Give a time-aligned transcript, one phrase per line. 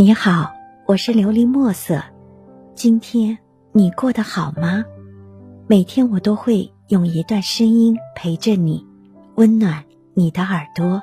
[0.00, 0.54] 你好，
[0.86, 2.02] 我是琉璃墨色。
[2.74, 3.36] 今天
[3.70, 4.82] 你过得好吗？
[5.66, 8.86] 每天我都会用一段声音陪着你，
[9.34, 11.02] 温暖你的耳朵。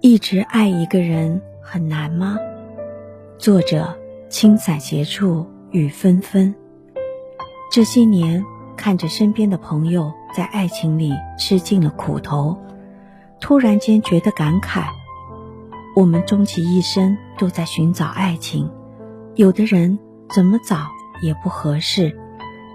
[0.00, 2.38] 一直爱一个人很难吗？
[3.36, 3.94] 作者：
[4.30, 6.54] 青伞斜处雨纷纷。
[7.70, 8.42] 这些年，
[8.78, 12.56] 看着身边的朋友在爱情里吃尽了苦头，
[13.42, 14.86] 突然间觉得感慨。
[15.96, 18.70] 我们终其一生都在寻找爱情，
[19.34, 20.88] 有的人怎么找
[21.22, 22.14] 也不合适，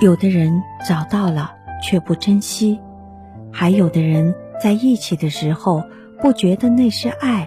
[0.00, 2.80] 有的人找到了却不珍惜，
[3.52, 5.82] 还有的人在一起的时候
[6.22, 7.46] 不觉得那是爱，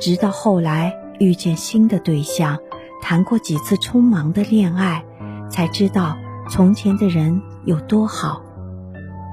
[0.00, 2.60] 直到后来遇见新的对象，
[3.02, 5.04] 谈过几次匆忙的恋爱，
[5.50, 6.16] 才知道
[6.48, 8.40] 从前的人有多好。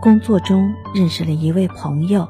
[0.02, 2.28] 工作中认识了一位朋友，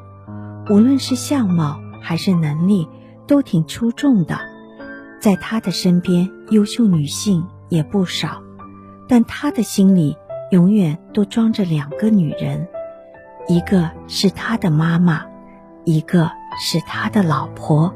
[0.68, 2.86] 无论是相貌还是能力。
[3.30, 4.40] 都挺出众的，
[5.20, 8.42] 在他的身边，优秀女性也不少，
[9.06, 10.16] 但他的心里
[10.50, 12.66] 永远都装着两个女人，
[13.46, 15.24] 一个是他的妈妈，
[15.84, 16.28] 一个
[16.58, 17.94] 是他的老婆。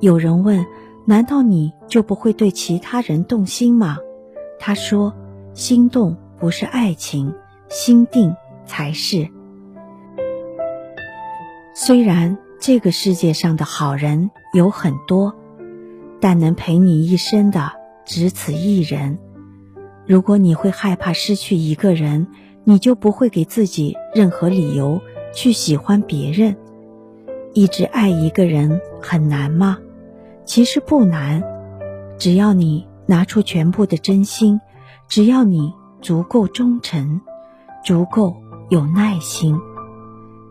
[0.00, 0.64] 有人问
[1.04, 3.98] ：“难道你就不会对其他人动心吗？”
[4.58, 5.12] 他说
[5.52, 7.34] ：“心动不是爱情，
[7.68, 9.28] 心定才是。”
[11.76, 12.38] 虽然。
[12.60, 15.34] 这个世界上的好人有很多，
[16.20, 17.72] 但能陪你一生的
[18.04, 19.18] 只此一人。
[20.06, 22.26] 如果你会害怕失去一个人，
[22.64, 25.00] 你就不会给自己任何理由
[25.32, 26.56] 去喜欢别人。
[27.54, 29.78] 一直爱一个人很难吗？
[30.44, 31.44] 其实不难，
[32.18, 34.60] 只要你拿出全部的真心，
[35.06, 37.20] 只要你足够忠诚，
[37.84, 38.36] 足够
[38.68, 39.58] 有耐心。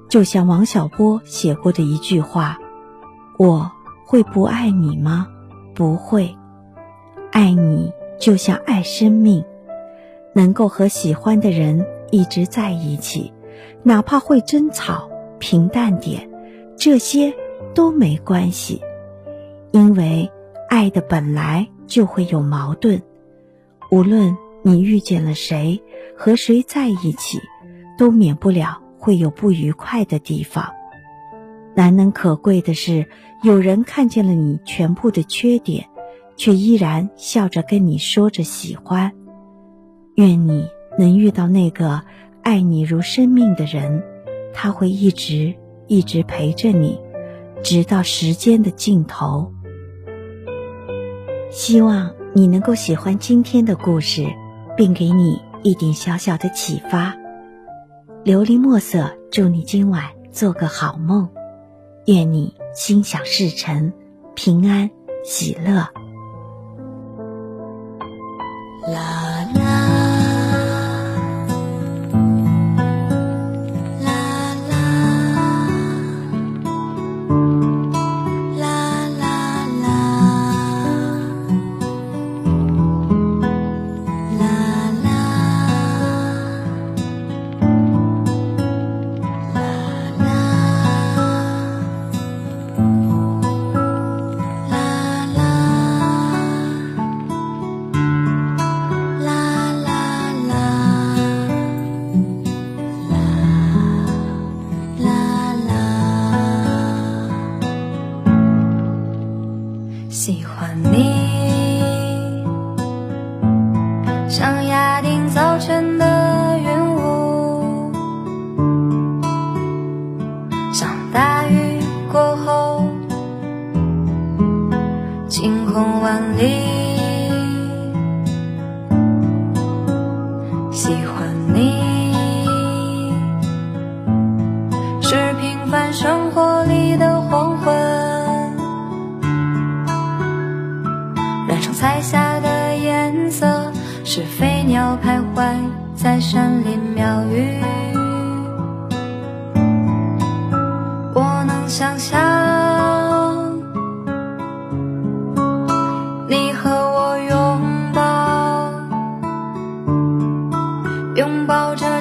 [0.09, 2.57] 就像王小波写过的一句话
[3.37, 3.69] ：“我
[4.05, 5.27] 会不爱你吗？
[5.75, 6.33] 不会，
[7.31, 9.43] 爱你就像爱生命，
[10.33, 13.33] 能够和喜欢的人一直在一起，
[13.83, 15.09] 哪怕会争吵，
[15.39, 16.29] 平淡点，
[16.77, 17.33] 这些
[17.75, 18.81] 都没关系，
[19.71, 20.31] 因为
[20.69, 23.01] 爱的本来就会有矛盾。
[23.91, 25.83] 无论你遇见了谁，
[26.17, 27.39] 和谁在一起，
[27.97, 30.73] 都免不了。”会有不愉快的地方，
[31.75, 33.07] 难能可贵的是，
[33.43, 35.87] 有人看见了你全部的缺点，
[36.35, 39.11] 却依然笑着跟你说着喜欢。
[40.15, 42.01] 愿你能遇到那个
[42.41, 44.03] 爱你如生命的人，
[44.53, 45.53] 他会一直
[45.87, 46.99] 一直陪着你，
[47.63, 49.53] 直到时间的尽头。
[51.51, 54.25] 希望你能够喜欢今天的故事，
[54.75, 57.15] 并给你一点小小的启发。
[58.27, 61.29] 琉璃墨色，祝你今晚做个好梦，
[62.07, 63.93] 愿你心想事成，
[64.35, 64.91] 平安
[65.23, 65.87] 喜乐。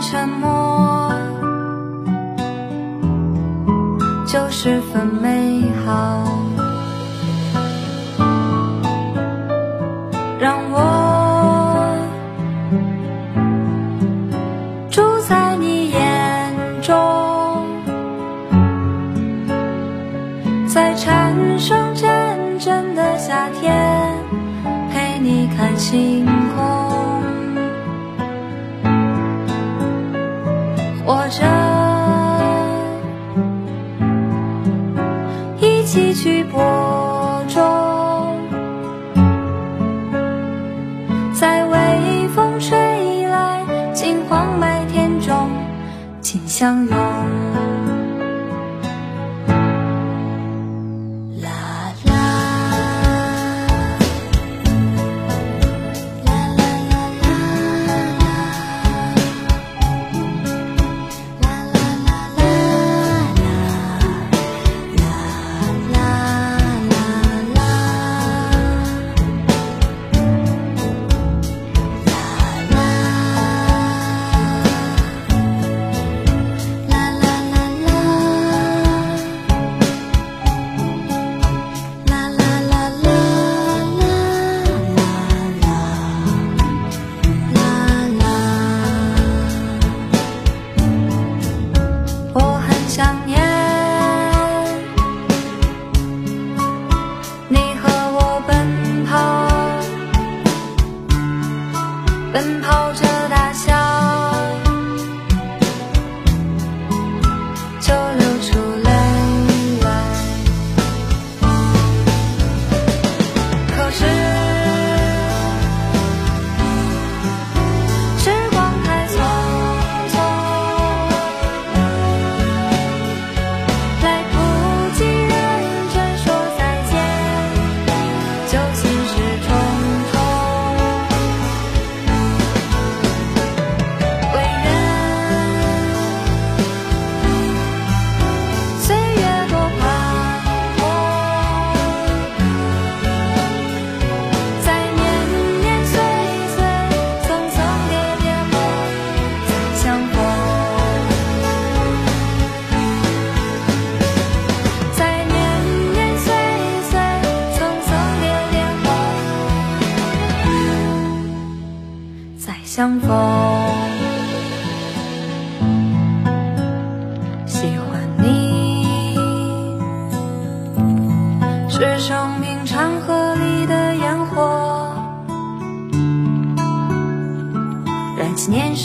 [0.01, 1.11] 沉默
[4.27, 6.23] 就十分美好
[10.39, 11.97] 让我
[14.91, 16.95] 住在你眼中
[20.69, 24.13] 在蝉声阵阵的夏天
[24.93, 26.46] 陪你看星
[46.27, 47.76] 请相拥。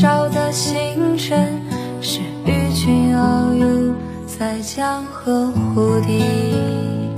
[0.02, 1.62] 少的星辰
[2.02, 3.94] 是与君遨游
[4.26, 7.11] 在江河湖底。